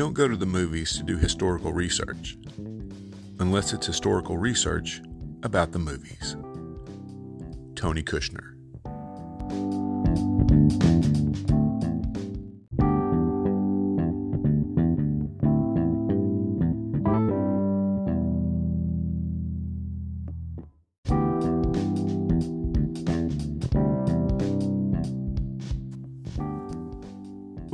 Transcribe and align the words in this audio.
Don't 0.00 0.14
go 0.14 0.26
to 0.26 0.34
the 0.34 0.46
movies 0.46 0.96
to 0.96 1.02
do 1.02 1.18
historical 1.18 1.74
research, 1.74 2.38
unless 3.38 3.74
it's 3.74 3.86
historical 3.86 4.38
research 4.38 5.02
about 5.42 5.72
the 5.72 5.78
movies. 5.78 6.38
Tony 7.74 8.02
Kushner. 8.02 8.54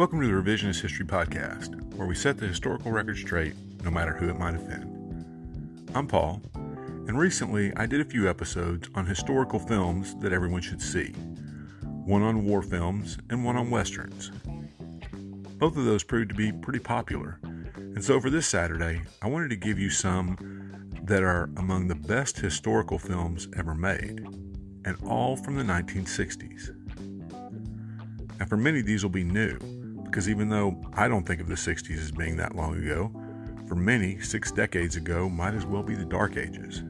Welcome 0.07 0.21
to 0.21 0.29
the 0.29 0.41
Revisionist 0.41 0.83
History 0.83 1.05
Podcast, 1.05 1.83
where 1.95 2.07
we 2.07 2.15
set 2.15 2.39
the 2.39 2.47
historical 2.47 2.93
record 2.93 3.19
straight, 3.19 3.57
no 3.83 3.91
matter 3.91 4.13
who 4.13 4.29
it 4.29 4.39
might 4.39 4.55
offend. 4.55 5.91
I'm 5.97 6.07
Paul, 6.07 6.41
and 6.55 7.19
recently 7.19 7.75
I 7.75 7.87
did 7.87 8.01
a 8.01 8.05
few 8.05 8.31
episodes 8.31 8.89
on 8.95 9.05
historical 9.05 9.59
films 9.59 10.15
that 10.21 10.33
everyone 10.33 10.63
should 10.63 10.81
see 10.81 11.09
one 11.83 12.23
on 12.23 12.45
war 12.45 12.63
films 12.63 13.19
and 13.31 13.45
one 13.45 13.57
on 13.57 13.69
westerns. 13.69 14.31
Both 15.59 15.77
of 15.77 15.85
those 15.85 16.05
proved 16.05 16.29
to 16.29 16.37
be 16.37 16.53
pretty 16.53 16.79
popular, 16.79 17.41
and 17.43 18.05
so 18.05 18.21
for 18.21 18.31
this 18.31 18.47
Saturday, 18.47 19.03
I 19.23 19.27
wanted 19.27 19.51
to 19.51 19.57
give 19.57 19.77
you 19.77 19.91
some 19.91 20.39
that 21.03 21.25
are 21.25 21.51
among 21.57 21.89
the 21.89 21.97
best 21.97 22.39
historical 22.39 23.01
films 23.01 23.49
ever 23.57 23.75
made, 23.75 24.21
and 24.85 24.97
all 25.05 25.37
from 25.37 25.57
the 25.57 25.65
1960s. 25.65 26.69
And 28.39 28.49
for 28.49 28.57
many, 28.57 28.83
these 28.83 29.03
will 29.03 29.11
be 29.11 29.25
new 29.25 29.59
because 30.07 30.29
even 30.29 30.49
though 30.49 30.81
I 30.95 31.09
don't 31.09 31.27
think 31.27 31.41
of 31.41 31.49
the 31.49 31.55
60s 31.55 31.99
as 31.99 32.11
being 32.11 32.37
that 32.37 32.57
long 32.57 32.77
ago, 32.77 33.13
for 33.67 33.75
many, 33.75 34.21
six 34.21 34.53
decades 34.53 34.97
ago 34.97 35.29
might 35.29 35.55
as 35.55 35.67
well 35.67 35.83
be 35.83 35.95
the 35.95 36.05
Dark 36.05 36.37
Ages. 36.37 36.85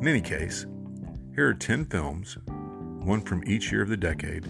In 0.00 0.08
any 0.08 0.20
case, 0.20 0.66
here 1.34 1.48
are 1.48 1.54
10 1.54 1.86
films, 1.86 2.36
one 2.46 3.20
from 3.20 3.42
each 3.46 3.70
year 3.70 3.82
of 3.82 3.88
the 3.88 3.96
decade, 3.96 4.46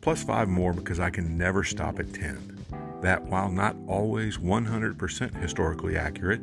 plus 0.00 0.22
five 0.22 0.48
more 0.48 0.72
because 0.72 1.00
I 1.00 1.10
can 1.10 1.38
never 1.38 1.64
stop 1.64 1.98
at 2.00 2.12
10, 2.12 2.66
that 3.02 3.22
while 3.24 3.50
not 3.50 3.76
always 3.86 4.38
100% 4.38 5.34
historically 5.40 5.96
accurate, 5.96 6.40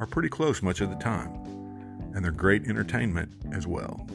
are 0.00 0.06
pretty 0.06 0.28
close 0.28 0.62
much 0.62 0.80
of 0.80 0.90
the 0.90 0.96
time, 0.96 1.32
and 2.14 2.24
they're 2.24 2.30
great 2.30 2.66
entertainment 2.68 3.32
as 3.52 3.66
well. 3.66 4.06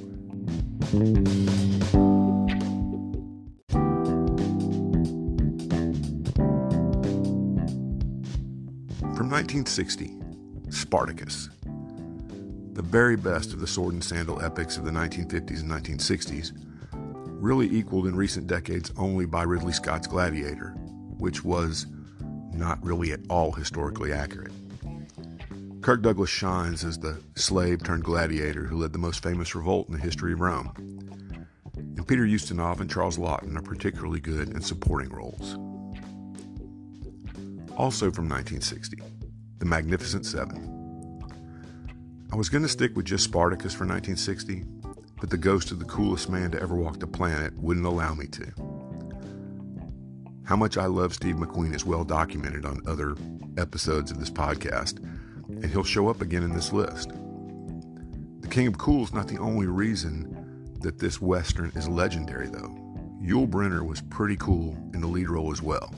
1960, 9.34 10.14
Spartacus. 10.70 11.50
The 12.74 12.84
very 12.84 13.16
best 13.16 13.52
of 13.52 13.62
the 13.62 13.66
sword 13.66 13.96
and 13.96 14.04
sandal 14.04 14.40
epics 14.44 14.78
of 14.78 14.86
the 14.86 14.92
1950s 14.92 15.62
and 15.62 15.72
1960s, 15.72 16.52
really 17.42 17.68
equaled 17.76 18.06
in 18.06 18.16
recent 18.16 18.46
decades 18.46 18.92
only 18.96 19.26
by 19.26 19.42
Ridley 19.42 19.74
Scott's 19.74 20.06
Gladiator, 20.06 20.76
which 21.18 21.44
was 21.44 21.88
not 22.54 22.78
really 22.86 23.12
at 23.12 23.22
all 23.28 23.52
historically 23.52 24.14
accurate. 24.14 24.52
Kirk 25.82 26.04
Douglas 26.04 26.30
shines 26.30 26.84
as 26.84 27.00
the 27.00 27.20
slave 27.36 27.84
turned 27.84 28.04
gladiator 28.04 28.66
who 28.66 28.78
led 28.78 28.94
the 28.94 29.00
most 29.00 29.24
famous 29.24 29.56
revolt 29.56 29.88
in 29.88 29.96
the 29.96 30.00
history 30.00 30.34
of 30.34 30.42
Rome. 30.42 30.72
And 31.76 32.08
Peter 32.08 32.28
Ustinov 32.28 32.82
and 32.82 32.90
Charles 32.90 33.18
Laughton 33.18 33.58
are 33.58 33.64
particularly 33.64 34.20
good 34.20 34.50
in 34.50 34.62
supporting 34.62 35.10
roles 35.10 35.58
also 37.78 38.12
from 38.12 38.30
1960, 38.30 39.02
The 39.64 39.70
Magnificent 39.70 40.26
Seven. 40.26 41.24
I 42.34 42.36
was 42.36 42.50
going 42.50 42.64
to 42.64 42.68
stick 42.68 42.98
with 42.98 43.06
just 43.06 43.24
Spartacus 43.24 43.72
for 43.72 43.86
1960, 43.86 44.66
but 45.22 45.30
the 45.30 45.38
ghost 45.38 45.72
of 45.72 45.80
the 45.80 45.86
coolest 45.86 46.30
man 46.30 46.52
to 46.52 46.62
ever 46.62 46.76
walk 46.76 47.00
the 47.00 47.08
planet 47.08 47.58
wouldn't 47.58 47.86
allow 47.86 48.14
me 48.14 48.28
to. 48.28 48.52
How 50.44 50.58
much 50.58 50.76
I 50.76 50.88
love 50.88 51.14
Steve 51.14 51.38
McQueen 51.38 51.74
is 51.74 51.86
well 51.86 52.04
documented 52.04 52.66
on 52.66 52.82
other 52.86 53.16
episodes 53.58 54.12
of 54.12 54.20
this 54.20 54.30
podcast, 54.30 54.98
and 55.48 55.66
he'll 55.68 55.86
show 55.86 56.10
up 56.10 56.20
again 56.20 56.44
in 56.44 56.54
this 56.54 56.74
list. 56.74 57.14
The 58.42 58.50
King 58.50 58.68
of 58.68 58.78
Cool 58.78 59.06
is 59.06 59.14
not 59.14 59.30
the 59.30 59.40
only 59.40 59.68
reason 59.68 60.76
that 60.82 61.00
this 61.00 61.22
Western 61.22 61.72
is 61.74 61.88
legendary, 61.88 62.50
though. 62.50 62.78
Yul 63.24 63.50
Brynner 63.50 63.88
was 63.88 64.02
pretty 64.02 64.36
cool 64.36 64.76
in 64.94 65.00
the 65.00 65.08
lead 65.08 65.30
role 65.30 65.54
as 65.54 65.62
well. 65.62 65.96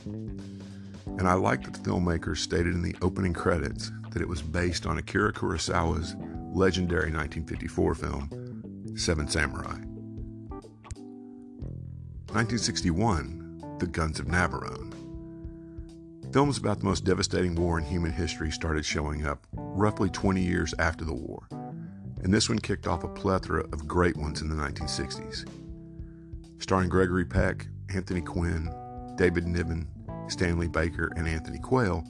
And 1.18 1.28
I 1.28 1.34
like 1.34 1.64
that 1.64 1.74
the 1.74 1.90
filmmakers 1.90 2.38
stated 2.38 2.74
in 2.74 2.81
the 2.81 2.96
opening 3.02 3.34
credits 3.34 3.92
that 4.12 4.22
it 4.22 4.28
was 4.28 4.42
based 4.42 4.86
on 4.86 4.98
Akira 4.98 5.31
Kurosawa's 5.31 6.16
legendary 6.53 7.12
1954 7.12 7.96
film, 7.96 8.94
Seven 8.98 9.28
Samurai. 9.28 9.78
1961, 12.31 13.78
The 13.80 13.88
Guns 13.88 14.20
of 14.20 14.26
Navarone. 14.28 14.94
Films 16.34 16.58
about 16.58 16.80
the 16.80 16.86
most 16.86 17.06
devastating 17.06 17.56
war 17.56 17.80
in 17.80 17.86
human 17.86 18.12
history 18.12 18.52
started 18.52 18.86
showing 18.86 19.26
up 19.26 19.47
roughly 19.53 20.09
20 20.09 20.42
years 20.42 20.74
after 20.80 21.06
the 21.06 21.14
war, 21.14 21.47
and 22.24 22.34
this 22.34 22.50
one 22.50 22.59
kicked 22.59 22.88
off 22.88 23.06
a 23.06 23.08
plethora 23.08 23.62
of 23.72 23.88
great 23.88 24.18
ones 24.18 24.42
in 24.42 24.50
the 24.50 24.56
1960s. 24.56 25.47
Starring 26.62 26.90
Gregory 26.90 27.24
Peck, 27.24 27.68
Anthony 27.94 28.20
Quinn, 28.20 28.70
David 29.16 29.47
Niven, 29.47 29.88
Stanley 30.28 30.68
Baker, 30.68 31.12
and 31.16 31.28
Anthony 31.28 31.59
Quayle, 31.59 32.03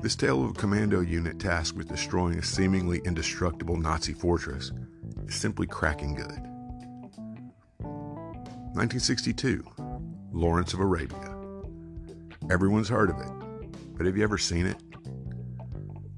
this 0.00 0.16
tale 0.16 0.44
of 0.44 0.50
a 0.50 0.54
commando 0.54 1.00
unit 1.00 1.38
tasked 1.38 1.76
with 1.76 1.88
destroying 1.88 2.38
a 2.38 2.42
seemingly 2.42 3.00
indestructible 3.04 3.76
Nazi 3.76 4.12
fortress 4.12 4.72
is 5.26 5.34
simply 5.34 5.66
cracking 5.66 6.14
good. 6.14 6.40
1962, 8.74 9.64
Lawrence 10.32 10.72
of 10.72 10.80
Arabia. 10.80 11.36
Everyone's 12.50 12.88
heard 12.88 13.10
of 13.10 13.18
it, 13.18 13.30
but 13.96 14.06
have 14.06 14.16
you 14.16 14.24
ever 14.24 14.38
seen 14.38 14.66
it? 14.66 14.76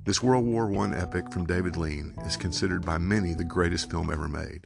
This 0.04 0.22
World 0.22 0.44
War 0.44 0.72
I 0.76 0.94
epic 0.96 1.32
from 1.32 1.46
David 1.46 1.76
Lean 1.76 2.14
is 2.26 2.36
considered 2.36 2.84
by 2.84 2.98
many 2.98 3.34
the 3.34 3.42
greatest 3.44 3.90
film 3.90 4.12
ever 4.12 4.28
made. 4.28 4.64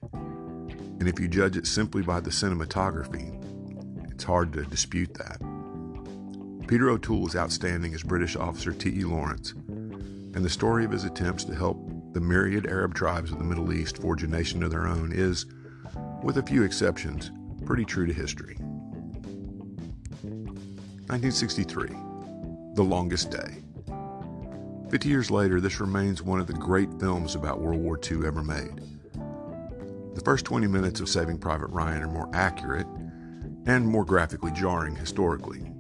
And 1.00 1.08
if 1.08 1.18
you 1.20 1.28
judge 1.28 1.56
it 1.56 1.66
simply 1.66 2.02
by 2.02 2.20
the 2.20 2.30
cinematography, 2.30 3.32
it's 4.12 4.24
hard 4.24 4.52
to 4.52 4.64
dispute 4.64 5.14
that. 5.14 5.41
Peter 6.68 6.90
O'Toole 6.90 7.26
is 7.26 7.34
outstanding 7.34 7.94
as 7.94 8.02
British 8.02 8.36
officer 8.36 8.72
T.E. 8.74 9.02
Lawrence, 9.02 9.52
and 9.52 10.44
the 10.44 10.50
story 10.50 10.84
of 10.84 10.90
his 10.90 11.04
attempts 11.04 11.42
to 11.44 11.54
help 11.54 11.78
the 12.12 12.20
myriad 12.20 12.66
Arab 12.66 12.92
tribes 12.94 13.32
of 13.32 13.38
the 13.38 13.44
Middle 13.44 13.72
East 13.72 13.96
forge 13.96 14.22
a 14.22 14.26
nation 14.26 14.62
of 14.62 14.70
their 14.70 14.86
own 14.86 15.10
is, 15.10 15.46
with 16.22 16.36
a 16.36 16.42
few 16.42 16.64
exceptions, 16.64 17.30
pretty 17.64 17.86
true 17.86 18.04
to 18.04 18.12
history. 18.12 18.54
1963 21.08 21.88
The 22.74 22.82
Longest 22.82 23.30
Day. 23.30 23.62
Fifty 24.90 25.08
years 25.08 25.30
later, 25.30 25.62
this 25.62 25.80
remains 25.80 26.22
one 26.22 26.38
of 26.38 26.46
the 26.46 26.52
great 26.52 26.92
films 27.00 27.34
about 27.34 27.62
World 27.62 27.80
War 27.80 27.98
II 27.98 28.26
ever 28.26 28.44
made. 28.44 28.82
The 30.14 30.20
first 30.22 30.44
20 30.44 30.66
minutes 30.66 31.00
of 31.00 31.08
Saving 31.08 31.38
Private 31.38 31.68
Ryan 31.68 32.02
are 32.02 32.08
more 32.08 32.28
accurate 32.34 32.86
and 33.64 33.88
more 33.88 34.04
graphically 34.04 34.52
jarring 34.52 34.96
historically. 34.96 35.72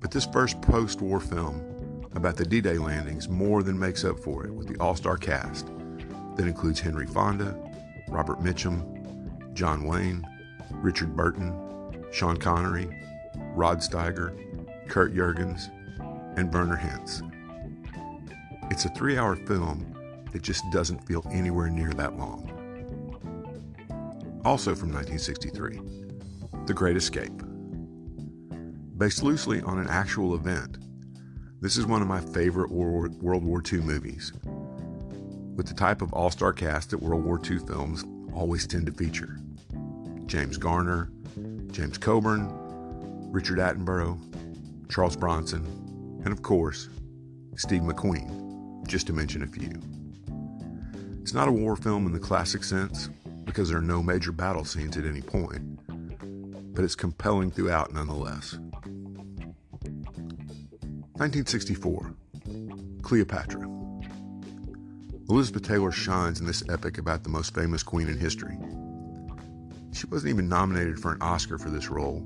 But 0.00 0.10
this 0.10 0.26
first 0.26 0.60
post 0.62 1.00
war 1.00 1.20
film 1.20 2.06
about 2.14 2.36
the 2.36 2.44
D 2.44 2.60
Day 2.60 2.78
landings 2.78 3.28
more 3.28 3.62
than 3.62 3.78
makes 3.78 4.04
up 4.04 4.18
for 4.18 4.46
it 4.46 4.52
with 4.52 4.68
the 4.68 4.76
all 4.80 4.94
star 4.94 5.16
cast 5.16 5.66
that 6.36 6.46
includes 6.46 6.80
Henry 6.80 7.06
Fonda, 7.06 7.56
Robert 8.08 8.40
Mitchum, 8.40 9.52
John 9.54 9.84
Wayne, 9.84 10.26
Richard 10.70 11.16
Burton, 11.16 11.52
Sean 12.12 12.36
Connery, 12.36 12.88
Rod 13.54 13.78
Steiger, 13.78 14.36
Kurt 14.88 15.14
Jurgens, 15.14 15.68
and 16.36 16.52
Werner 16.52 16.76
Hinz. 16.76 17.22
It's 18.70 18.84
a 18.84 18.90
three 18.90 19.18
hour 19.18 19.34
film 19.34 19.94
that 20.32 20.42
just 20.42 20.62
doesn't 20.70 21.06
feel 21.06 21.24
anywhere 21.32 21.70
near 21.70 21.90
that 21.94 22.16
long. 22.16 22.54
Also 24.44 24.74
from 24.74 24.92
1963, 24.92 25.80
The 26.66 26.74
Great 26.74 26.96
Escape 26.96 27.42
based 28.98 29.22
loosely 29.22 29.62
on 29.62 29.78
an 29.78 29.86
actual 29.88 30.34
event. 30.34 30.76
This 31.60 31.76
is 31.76 31.86
one 31.86 32.02
of 32.02 32.08
my 32.08 32.20
favorite 32.20 32.70
World 32.70 33.22
War 33.22 33.62
II 33.72 33.80
movies, 33.80 34.32
with 35.54 35.68
the 35.68 35.74
type 35.74 36.02
of 36.02 36.12
all 36.12 36.30
star 36.30 36.52
cast 36.52 36.90
that 36.90 36.98
World 36.98 37.24
War 37.24 37.40
II 37.48 37.60
films 37.60 38.04
always 38.34 38.66
tend 38.66 38.86
to 38.86 38.92
feature 38.92 39.38
James 40.26 40.58
Garner, 40.58 41.10
James 41.70 41.96
Coburn, 41.96 42.48
Richard 43.30 43.58
Attenborough, 43.58 44.18
Charles 44.90 45.16
Bronson, 45.16 45.64
and 46.24 46.32
of 46.32 46.42
course, 46.42 46.88
Steve 47.56 47.82
McQueen, 47.82 48.86
just 48.86 49.06
to 49.06 49.12
mention 49.12 49.42
a 49.44 49.46
few. 49.46 49.80
It's 51.22 51.34
not 51.34 51.48
a 51.48 51.52
war 51.52 51.76
film 51.76 52.06
in 52.06 52.12
the 52.12 52.18
classic 52.18 52.64
sense 52.64 53.10
because 53.44 53.68
there 53.68 53.78
are 53.78 53.82
no 53.82 54.02
major 54.02 54.32
battle 54.32 54.64
scenes 54.64 54.96
at 54.96 55.04
any 55.04 55.20
point, 55.20 55.77
but 56.78 56.84
it's 56.84 56.94
compelling 56.94 57.50
throughout 57.50 57.92
nonetheless. 57.92 58.52
1964 61.18 62.14
Cleopatra. 63.02 63.68
Elizabeth 65.28 65.64
Taylor 65.64 65.90
shines 65.90 66.38
in 66.38 66.46
this 66.46 66.62
epic 66.68 66.98
about 66.98 67.24
the 67.24 67.30
most 67.30 67.52
famous 67.52 67.82
queen 67.82 68.08
in 68.08 68.16
history. 68.16 68.56
She 69.92 70.06
wasn't 70.06 70.30
even 70.30 70.48
nominated 70.48 71.00
for 71.00 71.10
an 71.10 71.20
Oscar 71.20 71.58
for 71.58 71.68
this 71.68 71.88
role, 71.88 72.24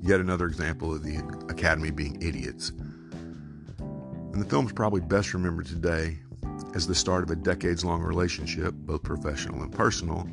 yet 0.00 0.20
another 0.20 0.46
example 0.46 0.94
of 0.94 1.02
the 1.02 1.18
Academy 1.50 1.90
being 1.90 2.16
idiots. 2.22 2.70
And 2.70 4.40
the 4.40 4.48
film's 4.48 4.72
probably 4.72 5.02
best 5.02 5.34
remembered 5.34 5.66
today 5.66 6.16
as 6.74 6.86
the 6.86 6.94
start 6.94 7.24
of 7.24 7.30
a 7.30 7.36
decades 7.36 7.84
long 7.84 8.00
relationship, 8.00 8.72
both 8.72 9.02
professional 9.02 9.62
and 9.62 9.70
personal, 9.70 10.26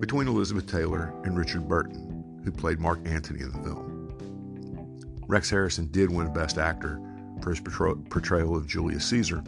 between 0.00 0.28
Elizabeth 0.28 0.66
Taylor 0.66 1.12
and 1.24 1.36
Richard 1.36 1.68
Burton, 1.68 2.11
who 2.44 2.50
played 2.52 2.80
Mark 2.80 3.00
Antony 3.04 3.40
in 3.40 3.52
the 3.52 3.58
film. 3.58 5.18
Rex 5.26 5.48
Harrison 5.50 5.86
did 5.90 6.10
win 6.10 6.32
Best 6.32 6.58
Actor 6.58 7.00
for 7.42 7.50
his 7.50 7.60
portrayal 7.60 8.56
of 8.56 8.66
Julius 8.66 9.04
Caesar, 9.06 9.42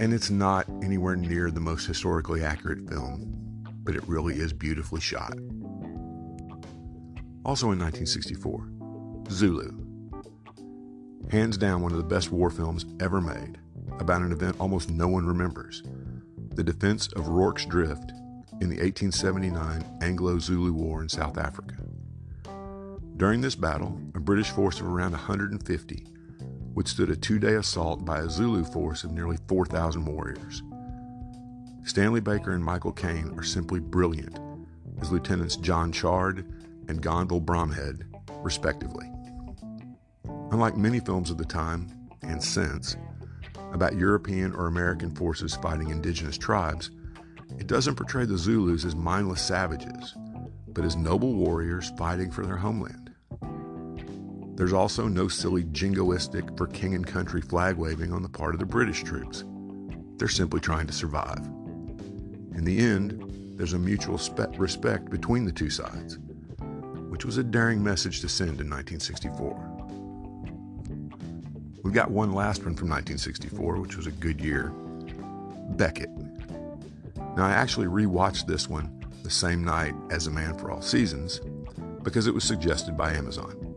and 0.00 0.12
it's 0.12 0.30
not 0.30 0.68
anywhere 0.82 1.16
near 1.16 1.50
the 1.50 1.60
most 1.60 1.86
historically 1.86 2.44
accurate 2.44 2.88
film, 2.88 3.34
but 3.84 3.94
it 3.94 4.06
really 4.08 4.34
is 4.34 4.52
beautifully 4.52 5.00
shot. 5.00 5.34
Also 7.44 7.70
in 7.72 7.78
1964, 7.78 8.68
Zulu. 9.30 9.70
Hands 11.30 11.56
down 11.56 11.82
one 11.82 11.92
of 11.92 11.98
the 11.98 12.04
best 12.04 12.30
war 12.30 12.50
films 12.50 12.86
ever 13.00 13.20
made, 13.20 13.58
about 13.98 14.22
an 14.22 14.32
event 14.32 14.56
almost 14.58 14.90
no 14.90 15.08
one 15.08 15.26
remembers 15.26 15.82
the 16.54 16.62
defense 16.62 17.08
of 17.08 17.26
Rorke's 17.28 17.66
Drift 17.66 18.12
in 18.60 18.68
the 18.68 18.76
1879 18.76 19.98
Anglo 20.00 20.38
Zulu 20.38 20.72
War 20.72 21.02
in 21.02 21.08
South 21.08 21.38
Africa. 21.38 21.74
During 23.16 23.40
this 23.40 23.54
battle, 23.54 24.00
a 24.14 24.20
British 24.20 24.50
force 24.50 24.80
of 24.80 24.86
around 24.86 25.12
150 25.12 26.06
withstood 26.74 27.10
a 27.10 27.16
two 27.16 27.38
day 27.38 27.54
assault 27.54 28.04
by 28.04 28.20
a 28.20 28.28
Zulu 28.28 28.64
force 28.64 29.04
of 29.04 29.12
nearly 29.12 29.38
4,000 29.48 30.04
warriors. 30.04 30.62
Stanley 31.84 32.20
Baker 32.20 32.52
and 32.52 32.64
Michael 32.64 32.92
Caine 32.92 33.32
are 33.36 33.42
simply 33.42 33.78
brilliant 33.78 34.38
as 35.00 35.12
Lieutenants 35.12 35.56
John 35.56 35.92
Chard 35.92 36.38
and 36.88 37.02
Gonville 37.02 37.44
Bromhead, 37.44 38.04
respectively. 38.42 39.10
Unlike 40.50 40.76
many 40.76 41.00
films 41.00 41.30
of 41.30 41.38
the 41.38 41.44
time 41.44 41.88
and 42.22 42.42
since 42.42 42.96
about 43.72 43.96
European 43.96 44.54
or 44.54 44.66
American 44.66 45.14
forces 45.14 45.56
fighting 45.56 45.90
indigenous 45.90 46.38
tribes, 46.38 46.90
it 47.58 47.66
doesn't 47.66 47.96
portray 47.96 48.24
the 48.24 48.38
Zulus 48.38 48.84
as 48.84 48.94
mindless 48.94 49.40
savages, 49.40 50.14
but 50.68 50.84
as 50.84 50.96
noble 50.96 51.34
warriors 51.34 51.92
fighting 51.96 52.30
for 52.30 52.44
their 52.44 52.56
homeland. 52.56 53.12
There's 54.56 54.72
also 54.72 55.08
no 55.08 55.28
silly 55.28 55.64
jingoistic 55.64 56.56
for 56.56 56.66
king 56.66 56.94
and 56.94 57.06
country 57.06 57.40
flag 57.40 57.76
waving 57.76 58.12
on 58.12 58.22
the 58.22 58.28
part 58.28 58.54
of 58.54 58.60
the 58.60 58.66
British 58.66 59.02
troops. 59.02 59.44
They're 60.16 60.28
simply 60.28 60.60
trying 60.60 60.86
to 60.86 60.92
survive. 60.92 61.44
In 62.54 62.64
the 62.64 62.78
end, 62.78 63.56
there's 63.56 63.72
a 63.72 63.78
mutual 63.78 64.18
spe- 64.18 64.58
respect 64.58 65.10
between 65.10 65.44
the 65.44 65.52
two 65.52 65.70
sides, 65.70 66.18
which 67.08 67.24
was 67.24 67.36
a 67.36 67.44
daring 67.44 67.82
message 67.82 68.20
to 68.20 68.28
send 68.28 68.60
in 68.60 68.70
1964. 68.70 69.70
We've 71.82 71.92
got 71.92 72.10
one 72.10 72.32
last 72.32 72.64
one 72.64 72.74
from 72.74 72.88
1964, 72.88 73.80
which 73.80 73.96
was 73.96 74.06
a 74.06 74.12
good 74.12 74.40
year 74.40 74.72
Becket. 75.76 76.10
Now, 77.36 77.46
I 77.46 77.50
actually 77.50 77.86
rewatched 77.86 78.46
this 78.46 78.68
one 78.68 79.04
the 79.22 79.30
same 79.30 79.64
night 79.64 79.94
as 80.10 80.26
A 80.26 80.30
Man 80.30 80.56
for 80.56 80.70
All 80.70 80.82
Seasons 80.82 81.40
because 82.02 82.26
it 82.26 82.34
was 82.34 82.44
suggested 82.44 82.96
by 82.96 83.12
Amazon. 83.12 83.74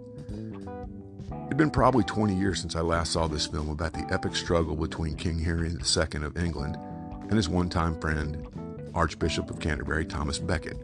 It'd 1.47 1.57
been 1.57 1.71
probably 1.71 2.03
20 2.03 2.35
years 2.35 2.59
since 2.61 2.75
I 2.75 2.81
last 2.81 3.13
saw 3.13 3.27
this 3.27 3.47
film 3.47 3.69
about 3.69 3.93
the 3.93 4.05
epic 4.11 4.35
struggle 4.35 4.75
between 4.75 5.15
King 5.15 5.39
Henry 5.39 5.69
II 5.69 6.23
of 6.23 6.37
England 6.37 6.77
and 7.21 7.33
his 7.33 7.49
one 7.49 7.69
time 7.69 7.99
friend, 7.99 8.47
Archbishop 8.93 9.49
of 9.49 9.59
Canterbury 9.59 10.05
Thomas 10.05 10.37
Becket. 10.37 10.77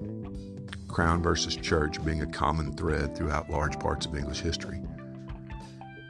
Crown 0.87 1.21
versus 1.21 1.55
church 1.55 2.03
being 2.03 2.21
a 2.21 2.27
common 2.27 2.73
thread 2.73 3.15
throughout 3.15 3.49
large 3.49 3.79
parts 3.79 4.05
of 4.05 4.15
English 4.15 4.39
history. 4.39 4.81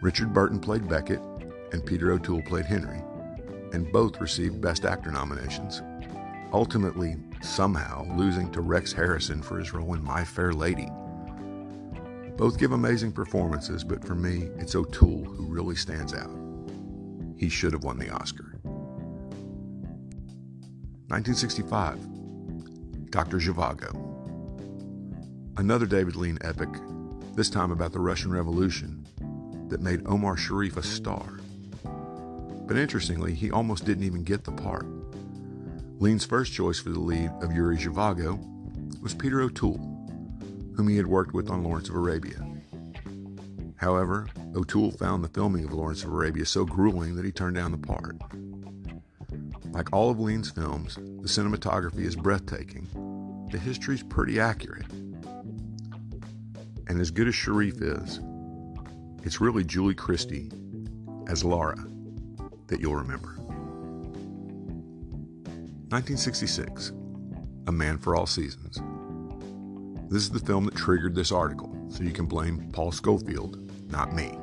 Richard 0.02 0.34
Burton 0.34 0.60
played 0.60 0.88
Becket, 0.88 1.20
and 1.72 1.86
Peter 1.86 2.12
O'Toole 2.12 2.42
played 2.44 2.66
Henry, 2.66 3.02
and 3.72 3.92
both 3.92 4.22
received 4.22 4.62
Best 4.62 4.86
Actor 4.86 5.12
nominations, 5.12 5.82
ultimately, 6.54 7.18
somehow, 7.42 8.06
losing 8.16 8.50
to 8.52 8.62
Rex 8.62 8.94
Harrison 8.94 9.42
for 9.42 9.60
his 9.60 9.74
role 9.74 9.94
in 9.94 10.04
My 10.04 10.24
Fair 10.24 10.54
Lady 10.54 10.88
both 12.38 12.58
give 12.58 12.72
amazing 12.72 13.12
performances, 13.12 13.84
but 13.84 14.04
for 14.04 14.16
me, 14.16 14.50
it's 14.58 14.76
O'Toole 14.76 15.24
who 15.24 15.46
really 15.46 15.76
stands 15.76 16.14
out. 16.14 16.32
He 17.38 17.48
should 17.48 17.74
have 17.74 17.84
won 17.84 18.00
the 18.00 18.10
Oscar. 18.10 18.60
1965, 21.10 23.12
Dr. 23.12 23.38
Zhivago. 23.38 24.10
Another 25.58 25.86
David 25.86 26.16
Lean 26.16 26.40
epic, 26.42 26.70
this 27.36 27.52
time 27.52 27.72
about 27.72 27.92
the 27.92 28.00
Russian 28.00 28.32
Revolution, 28.32 29.06
that 29.70 29.82
made 29.82 30.02
Omar 30.08 30.36
Sharif 30.36 30.78
a 30.78 30.84
star. 30.84 31.40
But 32.66 32.78
interestingly, 32.78 33.36
he 33.36 33.52
almost 33.52 33.86
didn't 33.86 34.06
even 34.06 34.24
get 34.24 34.44
the 34.44 34.52
part. 34.52 34.88
Lean's 36.00 36.26
first 36.26 36.54
choice 36.54 36.80
for 36.80 36.90
the 36.90 37.00
lead 37.00 37.32
of 37.42 37.54
Yuri 37.54 37.78
Zhivago 37.78 39.02
was 39.02 39.14
Peter 39.14 39.42
O'Toole 39.42 39.94
whom 40.76 40.88
he 40.88 40.98
had 40.98 41.08
worked 41.08 41.34
with 41.34 41.50
on 41.50 41.64
Lawrence 41.64 41.90
of 41.90 41.96
Arabia. 41.96 42.46
However, 43.76 44.28
O'Toole 44.56 44.92
found 44.92 45.24
the 45.24 45.30
filming 45.30 45.66
of 45.66 45.74
Lawrence 45.74 46.04
of 46.04 46.10
Arabia 46.10 46.46
so 46.46 46.66
grueling 46.66 47.16
that 47.16 47.26
he 47.26 47.32
turned 47.32 47.56
down 47.56 47.72
the 47.72 47.78
part. 47.78 48.16
Like 49.72 49.92
all 49.92 50.10
of 50.10 50.20
Lean's 50.20 50.52
films, 50.52 50.96
the 50.96 51.28
cinematography 51.28 52.06
is 52.06 52.16
breathtaking. 52.16 52.88
The 53.52 53.58
history's 53.58 54.04
pretty 54.04 54.40
accurate. 54.40 54.90
And 56.88 57.00
as 57.00 57.12
good 57.12 57.28
as 57.28 57.36
Sharif 57.36 57.82
is, 57.82 58.20
it's 59.24 59.42
really 59.42 59.64
Julie 59.64 59.96
Christie 59.96 60.52
as 61.28 61.44
Laura 61.44 61.78
that 62.68 62.80
you'll 62.80 62.96
remember. 62.96 63.38
1966 65.94 66.92
A 67.68 67.72
Man 67.72 68.00
for 68.00 68.16
All 68.16 68.26
Seasons. 68.26 68.82
This 70.10 70.24
is 70.24 70.32
the 70.32 70.40
film 70.40 70.66
that 70.66 70.74
triggered 70.74 71.14
this 71.14 71.32
article, 71.32 71.72
so 71.88 72.02
you 72.02 72.10
can 72.10 72.26
blame 72.26 72.72
Paul 72.72 72.92
Scofield, 72.92 73.72
not 73.92 74.12
me. 74.12 74.36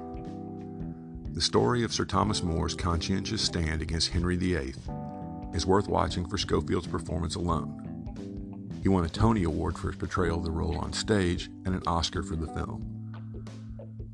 The 1.32 1.40
story 1.40 1.82
of 1.82 1.92
Sir 1.92 2.04
Thomas 2.04 2.44
More's 2.44 2.76
conscientious 2.76 3.42
stand 3.42 3.82
against 3.82 4.10
Henry 4.10 4.36
VIII 4.36 4.74
is 5.52 5.66
worth 5.66 5.88
watching 5.88 6.24
for 6.24 6.38
Scofield's 6.38 6.86
performance 6.86 7.34
alone. 7.34 8.78
He 8.80 8.88
won 8.88 9.04
a 9.04 9.08
Tony 9.08 9.42
Award 9.42 9.76
for 9.76 9.88
his 9.88 9.96
portrayal 9.96 10.38
of 10.38 10.44
the 10.44 10.52
role 10.52 10.78
on 10.78 10.92
stage 10.92 11.50
and 11.66 11.74
an 11.74 11.82
Oscar 11.84 12.22
for 12.22 12.36
the 12.36 12.46
film. 12.46 13.12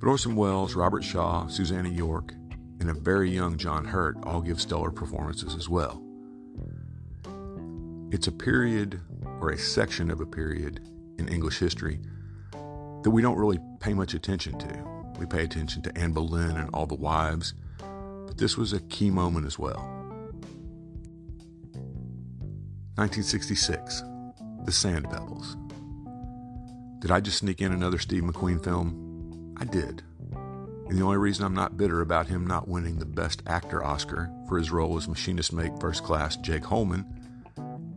But 0.01 0.09
Orson 0.09 0.37
Welles, 0.37 0.75
Robert 0.75 1.05
Shaw, 1.05 1.49
Susannah 1.49 1.91
York, 1.91 2.33
and 2.81 2.89
a 2.89 2.95
very 2.95 3.31
young 3.31 3.59
John 3.59 3.85
Hurt 3.85 4.17
all 4.23 4.41
give 4.41 4.59
stellar 4.59 4.91
performances 4.91 5.55
as 5.55 5.69
well. 5.69 6.06
It's 8.13 8.29
a 8.29 8.33
period, 8.33 9.01
or 9.41 9.51
a 9.51 9.59
section 9.59 10.11
of 10.11 10.21
a 10.21 10.27
period, 10.27 10.81
in 11.19 11.29
English 11.29 11.59
history 11.59 11.99
that 13.03 13.11
we 13.11 13.21
don't 13.21 13.37
really 13.37 13.59
pay 13.81 13.95
much 13.95 14.15
attention 14.15 14.59
to. 14.59 14.85
We 15.19 15.27
pay 15.27 15.43
attention 15.43 15.83
to 15.83 15.99
Anne 15.99 16.13
Boleyn 16.13 16.57
and 16.57 16.71
all 16.73 16.87
the 16.87 16.95
wives, 16.95 17.55
but 17.79 18.39
this 18.39 18.57
was 18.57 18.73
a 18.73 18.81
key 18.81 19.11
moment 19.11 19.47
as 19.47 19.59
well. 19.59 19.81
1966, 22.95 24.03
The 24.65 24.73
Sand 24.73 25.11
Pebbles. 25.11 25.57
Did 27.01 27.11
I 27.11 27.21
just 27.21 27.39
sneak 27.39 27.61
in 27.61 27.73
another 27.73 27.99
Steve 27.99 28.23
McQueen 28.23 28.63
film? 28.63 29.55
I 29.59 29.65
did. 29.65 30.03
And 30.89 30.97
the 30.97 31.03
only 31.03 31.17
reason 31.17 31.45
I'm 31.45 31.55
not 31.55 31.77
bitter 31.77 32.01
about 32.01 32.29
him 32.29 32.47
not 32.47 32.69
winning 32.69 32.99
the 32.99 33.05
Best 33.05 33.43
Actor 33.47 33.85
Oscar 33.85 34.31
for 34.49 34.59
his 34.59 34.71
role 34.71 34.97
as 34.97 35.09
machinist 35.09 35.53
mate 35.53 35.73
first 35.81 36.05
class 36.05 36.37
Jake 36.37 36.65
Holman 36.65 37.05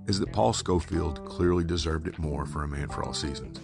is 0.10 0.20
that 0.20 0.34
Paul 0.34 0.54
Scofield 0.54 1.24
clearly 1.25 1.63
deserved 1.63 2.08
it 2.08 2.18
more 2.18 2.48
for 2.48 2.63
A 2.63 2.68
Man 2.68 2.89
for 2.89 3.04
All 3.04 3.13
Seasons. 3.13 3.60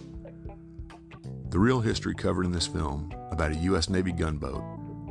The 1.48 1.58
real 1.58 1.80
history 1.80 2.14
covered 2.14 2.46
in 2.46 2.52
this 2.52 2.68
film 2.68 3.12
about 3.32 3.50
a 3.50 3.56
U.S. 3.56 3.88
Navy 3.90 4.12
gunboat 4.12 4.62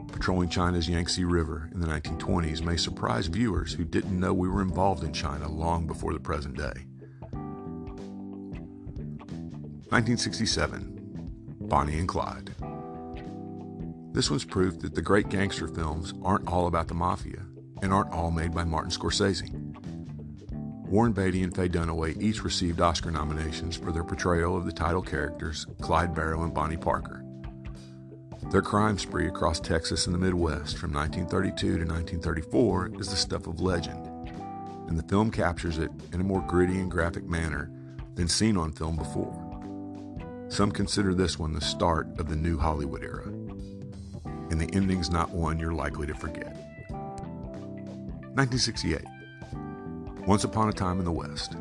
patrolling 0.07 0.47
China's 0.47 0.87
Yangtze 0.87 1.25
River 1.25 1.69
in 1.73 1.81
the 1.81 1.87
1920s 1.87 2.63
may 2.63 2.77
surprise 2.77 3.27
viewers 3.27 3.73
who 3.73 3.83
didn't 3.83 4.17
know 4.17 4.33
we 4.33 4.47
were 4.47 4.61
involved 4.61 5.03
in 5.03 5.11
China 5.11 5.51
long 5.51 5.85
before 5.85 6.13
the 6.13 6.19
present 6.21 6.55
day. 6.55 6.85
1967 9.91 10.93
Bonnie 11.59 11.99
and 11.99 12.07
Clyde. 12.07 12.55
This 14.13 14.29
one's 14.31 14.45
proof 14.45 14.79
that 14.79 14.95
the 14.95 15.01
great 15.01 15.27
gangster 15.27 15.67
films 15.67 16.13
aren't 16.23 16.47
all 16.47 16.67
about 16.67 16.87
the 16.87 16.93
mafia 16.93 17.41
and 17.81 17.91
aren't 17.91 18.13
all 18.13 18.31
made 18.31 18.53
by 18.53 18.63
Martin 18.63 18.91
Scorsese. 18.91 19.64
Warren 20.87 21.13
Beatty 21.13 21.41
and 21.41 21.55
Faye 21.55 21.67
Dunaway 21.67 22.21
each 22.21 22.43
received 22.43 22.79
Oscar 22.79 23.09
nominations 23.09 23.75
for 23.75 23.91
their 23.91 24.03
portrayal 24.03 24.55
of 24.55 24.65
the 24.65 24.71
title 24.71 25.01
characters 25.01 25.65
Clyde 25.81 26.13
Barrow 26.13 26.43
and 26.43 26.53
Bonnie 26.53 26.77
Parker. 26.77 27.23
Their 28.51 28.61
crime 28.61 28.99
spree 28.99 29.27
across 29.27 29.59
Texas 29.59 30.05
and 30.05 30.13
the 30.13 30.19
Midwest 30.19 30.77
from 30.77 30.93
1932 30.93 31.79
to 31.79 31.85
1934 31.85 32.91
is 32.99 33.09
the 33.09 33.15
stuff 33.15 33.47
of 33.47 33.59
legend, 33.59 34.05
and 34.87 34.97
the 34.97 35.07
film 35.07 35.31
captures 35.31 35.79
it 35.79 35.89
in 36.13 36.21
a 36.21 36.23
more 36.23 36.41
gritty 36.41 36.79
and 36.79 36.91
graphic 36.91 37.23
manner 37.23 37.71
than 38.13 38.27
seen 38.27 38.55
on 38.55 38.71
film 38.71 38.95
before. 38.95 39.41
Some 40.49 40.71
consider 40.71 41.15
this 41.15 41.39
one 41.39 41.53
the 41.53 41.61
start 41.61 42.07
of 42.19 42.29
the 42.29 42.35
new 42.35 42.59
Hollywood 42.59 43.03
era, 43.03 43.25
and 44.51 44.61
the 44.61 44.69
ending's 44.73 45.09
not 45.09 45.31
one 45.31 45.59
you're 45.59 45.73
likely 45.73 46.05
to 46.05 46.13
forget. 46.13 46.55
1968 48.35 49.01
Once 50.25 50.43
Upon 50.43 50.69
a 50.69 50.73
Time 50.73 50.97
in 50.97 51.05
the 51.05 51.11
West. 51.11 51.55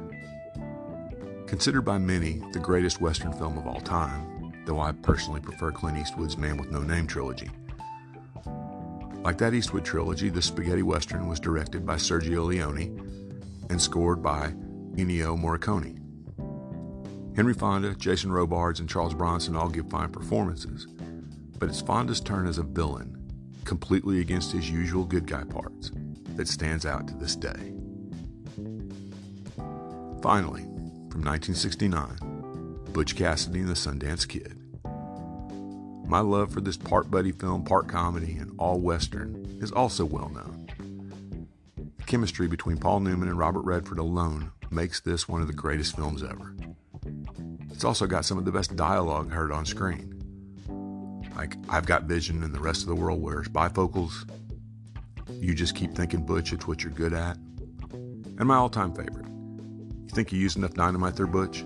Considered 1.47 1.83
by 1.83 1.99
many 1.99 2.41
the 2.55 2.59
greatest 2.59 2.99
Western 2.99 3.31
film 3.35 3.59
of 3.59 3.67
all 3.67 3.83
time, 3.83 4.55
though 4.65 4.81
I 4.81 4.93
personally 4.93 5.41
prefer 5.41 5.71
Clint 5.71 5.99
Eastwood's 5.99 6.39
Man 6.39 6.57
with 6.57 6.71
No 6.71 6.81
Name 6.81 7.07
trilogy. 7.07 7.51
Like 9.23 9.37
that 9.37 9.53
Eastwood 9.53 9.85
trilogy, 9.85 10.31
the 10.31 10.41
spaghetti 10.41 10.83
western 10.83 11.29
was 11.29 11.41
directed 11.41 11.85
by 11.85 11.97
Sergio 11.97 12.47
Leone 12.47 13.37
and 13.69 13.81
scored 13.81 14.23
by 14.23 14.55
Ennio 14.95 15.39
Morricone. 15.39 16.01
Henry 17.37 17.53
Fonda, 17.53 17.95
Jason 17.97 18.33
Robards, 18.33 18.81
and 18.81 18.89
Charles 18.89 19.13
Bronson 19.13 19.57
all 19.57 19.69
give 19.69 19.91
fine 19.91 20.09
performances, 20.09 20.87
but 21.59 21.69
it's 21.69 21.83
Fonda's 21.83 22.21
turn 22.21 22.47
as 22.47 22.57
a 22.57 22.63
villain, 22.63 23.31
completely 23.67 24.21
against 24.21 24.53
his 24.53 24.71
usual 24.71 25.05
good 25.05 25.27
guy 25.27 25.45
parts, 25.45 25.93
that 26.37 26.49
stands 26.49 26.87
out 26.87 27.07
to 27.09 27.15
this 27.15 27.37
day. 27.37 27.75
Finally, 30.25 30.63
from 31.11 31.23
1969, 31.23 32.17
Butch 32.95 33.15
Cassidy 33.15 33.61
and 33.61 33.69
the 33.69 33.75
Sundance 33.75 34.27
Kid. 34.27 34.59
My 36.07 36.21
love 36.21 36.51
for 36.51 36.63
this 36.63 36.79
part 36.79 37.11
buddy 37.11 37.31
film, 37.31 37.63
part 37.63 37.89
comedy, 37.89 38.39
and 38.39 38.51
all 38.57 38.81
Western 38.81 39.59
is 39.61 39.71
also 39.71 40.07
well 40.07 40.31
known. 40.31 40.67
The 41.99 42.05
chemistry 42.05 42.49
between 42.49 42.79
Paul 42.79 43.01
Newman 43.01 43.29
and 43.29 43.37
Robert 43.37 43.67
Redford 43.67 43.99
alone 43.99 44.51
makes 44.71 44.99
this 44.99 45.29
one 45.29 45.43
of 45.43 45.47
the 45.47 45.53
greatest 45.53 45.95
films 45.95 46.23
ever. 46.23 46.57
It's 47.71 47.85
also 47.85 48.07
got 48.07 48.25
some 48.25 48.39
of 48.39 48.47
the 48.47 48.53
best 48.53 48.75
dialogue 48.77 49.31
heard 49.31 49.53
on 49.53 49.67
screen. 49.67 50.11
Like, 51.37 51.59
I've 51.69 51.85
got 51.85 52.05
vision 52.05 52.43
and 52.43 52.55
the 52.55 52.61
rest 52.61 52.81
of 52.81 52.89
the 52.89 52.95
world 52.95 53.21
wears 53.21 53.49
bifocals. 53.49 54.27
You 55.29 55.55
just 55.55 55.77
keep 55.77 55.95
thinking, 55.95 56.25
Butch, 56.25 56.55
it's 56.55 56.67
what 56.67 56.83
you're 56.83 56.93
good 56.93 57.13
at. 57.13 57.37
And 57.93 58.47
my 58.47 58.57
all 58.57 58.71
time 58.71 58.95
favorite. 58.95 59.34
You 60.05 60.11
think 60.11 60.33
you 60.33 60.39
used 60.39 60.57
enough 60.57 60.75
dynamite 60.75 61.17
there, 61.17 61.27
Butch? 61.27 61.65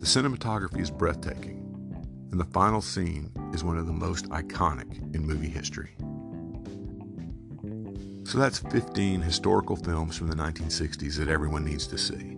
The 0.00 0.06
cinematography 0.06 0.80
is 0.80 0.90
breathtaking, 0.90 1.58
and 2.30 2.40
the 2.40 2.44
final 2.44 2.82
scene 2.82 3.30
is 3.54 3.62
one 3.62 3.78
of 3.78 3.86
the 3.86 3.92
most 3.92 4.28
iconic 4.30 5.14
in 5.14 5.26
movie 5.26 5.48
history. 5.48 5.90
So 8.24 8.38
that's 8.38 8.58
15 8.58 9.20
historical 9.22 9.76
films 9.76 10.16
from 10.16 10.28
the 10.28 10.36
1960s 10.36 11.16
that 11.16 11.28
everyone 11.28 11.64
needs 11.64 11.86
to 11.88 11.98
see. 11.98 12.36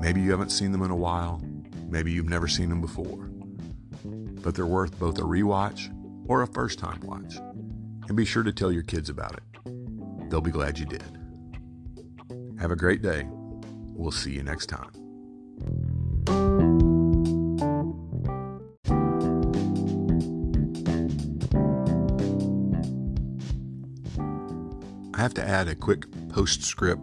Maybe 0.00 0.20
you 0.20 0.30
haven't 0.30 0.50
seen 0.50 0.72
them 0.72 0.82
in 0.82 0.90
a 0.90 0.96
while, 0.96 1.42
maybe 1.88 2.12
you've 2.12 2.28
never 2.28 2.48
seen 2.48 2.68
them 2.68 2.80
before, 2.80 3.30
but 4.42 4.54
they're 4.54 4.66
worth 4.66 4.98
both 4.98 5.18
a 5.18 5.22
rewatch 5.22 5.92
or 6.28 6.42
a 6.42 6.46
first 6.46 6.78
time 6.78 7.00
watch. 7.02 7.36
And 8.08 8.16
be 8.16 8.24
sure 8.24 8.42
to 8.42 8.52
tell 8.52 8.70
your 8.70 8.82
kids 8.82 9.08
about 9.08 9.34
it. 9.34 10.30
They'll 10.30 10.40
be 10.40 10.50
glad 10.50 10.78
you 10.78 10.86
did. 10.86 11.02
Have 12.58 12.70
a 12.70 12.76
great 12.76 13.02
day. 13.02 13.26
We'll 13.94 14.10
see 14.10 14.32
you 14.32 14.42
next 14.42 14.66
time. 14.66 14.90
I 25.14 25.20
have 25.20 25.34
to 25.34 25.42
add 25.42 25.68
a 25.68 25.74
quick 25.74 26.04
postscript 26.28 27.02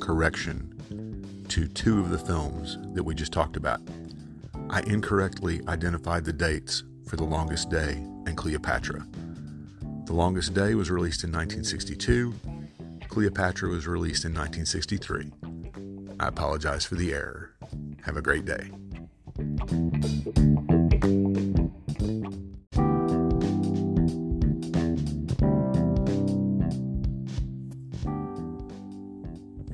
correction 0.00 1.44
to 1.48 1.66
two 1.68 2.00
of 2.00 2.10
the 2.10 2.18
films 2.18 2.78
that 2.94 3.02
we 3.02 3.14
just 3.14 3.32
talked 3.32 3.56
about. 3.56 3.80
I 4.70 4.82
incorrectly 4.82 5.60
identified 5.68 6.24
the 6.24 6.32
dates 6.32 6.82
for 7.06 7.16
The 7.16 7.24
Longest 7.24 7.70
Day 7.70 7.92
and 8.26 8.36
Cleopatra. 8.36 9.06
The 10.06 10.12
Longest 10.12 10.54
Day 10.54 10.74
was 10.74 10.90
released 10.90 11.24
in 11.24 11.30
1962. 11.30 12.34
Cleopatra 13.12 13.68
was 13.68 13.86
released 13.86 14.24
in 14.24 14.32
1963. 14.32 15.32
I 16.18 16.28
apologize 16.28 16.86
for 16.86 16.94
the 16.94 17.12
error. 17.12 17.54
Have 18.06 18.16
a 18.16 18.22
great 18.22 18.46
day. 18.46 18.70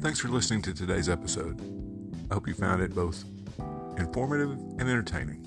Thanks 0.00 0.18
for 0.18 0.26
listening 0.26 0.62
to 0.62 0.74
today's 0.74 1.08
episode. 1.08 1.60
I 2.32 2.34
hope 2.34 2.48
you 2.48 2.54
found 2.54 2.82
it 2.82 2.92
both 2.92 3.24
informative 3.98 4.50
and 4.50 4.80
entertaining. 4.80 5.46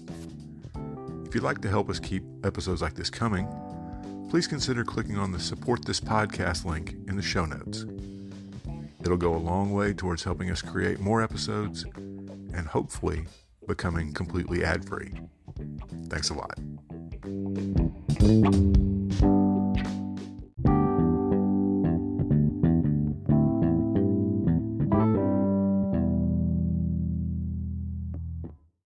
If 1.26 1.36
you'd 1.36 1.44
like 1.44 1.60
to 1.60 1.70
help 1.70 1.90
us 1.90 2.00
keep 2.00 2.24
episodes 2.46 2.82
like 2.82 2.94
this 2.94 3.10
coming, 3.10 3.50
please 4.32 4.48
consider 4.48 4.86
clicking 4.86 5.18
on 5.18 5.34
the 5.34 5.40
Support 5.42 5.84
This 5.84 6.00
Podcast 6.00 6.64
link 6.64 6.96
in 7.10 7.18
the 7.18 7.22
show 7.22 7.44
notes. 7.44 7.86
It'll 9.02 9.18
go 9.18 9.36
a 9.36 9.36
long 9.36 9.74
way 9.74 9.92
towards 9.92 10.24
helping 10.24 10.50
us 10.50 10.62
create 10.62 11.02
more 11.02 11.22
episodes 11.22 11.84
and 12.54 12.66
hopefully 12.66 13.26
becoming 13.68 14.14
completely 14.14 14.64
ad 14.64 14.88
free. 14.88 15.12
Thanks 16.08 16.30
a 16.30 16.34
lot. 16.34 16.58